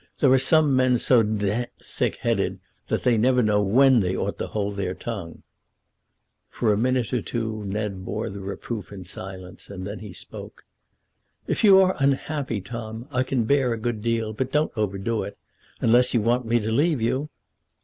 "There 0.17 0.31
are 0.31 0.39
some 0.39 0.75
men 0.75 0.97
so 0.97 1.21
d 1.21 1.45
d 1.45 1.65
thick 1.83 2.15
headed 2.15 2.59
that 2.87 3.03
they 3.03 3.19
never 3.19 3.43
know 3.43 3.61
when 3.61 3.99
they 3.99 4.17
ought 4.17 4.39
to 4.39 4.47
hold 4.47 4.75
their 4.75 4.95
tongue." 4.95 5.43
For 6.49 6.73
a 6.73 6.75
minute 6.75 7.13
or 7.13 7.21
two 7.21 7.63
Ned 7.65 8.03
bore 8.03 8.27
the 8.31 8.39
reproof 8.39 8.91
in 8.91 9.03
silence, 9.03 9.69
and 9.69 9.85
then 9.85 9.99
he 9.99 10.11
spoke. 10.11 10.65
"If 11.45 11.63
you 11.63 11.79
are 11.81 11.95
unhappy, 11.99 12.61
Tom, 12.61 13.07
I 13.11 13.21
can 13.21 13.43
bear 13.43 13.73
a 13.73 13.77
good 13.79 14.01
deal; 14.01 14.33
but 14.33 14.51
don't 14.51 14.75
overdo 14.75 15.21
it, 15.21 15.37
unless 15.81 16.15
you 16.15 16.21
want 16.21 16.47
me 16.47 16.59
to 16.61 16.71
leave 16.71 16.99
you." 16.99 17.29